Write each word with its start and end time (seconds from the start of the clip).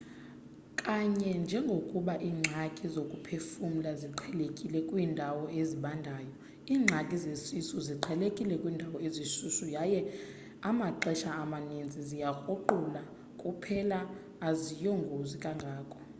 kanye 0.81 1.29
njengokuba 1.43 2.13
iingxaki 2.27 2.85
zokuphefumla 2.95 3.91
ziqhelekile 4.01 4.79
kwiindawo 4.89 5.43
ezibandayo 5.59 6.31
iingxaki 6.71 7.15
zesisu 7.25 7.75
ziqhelekile 7.87 8.55
kwiindawo 8.61 8.97
ezishushu 9.07 9.65
yaye 9.77 9.99
amaxesha 10.69 11.29
amaninzi 11.43 11.99
ziyakruqula 12.09 13.01
kuphela 13.41 13.99
aziyongozi 14.47 15.35
kangako 15.43 15.97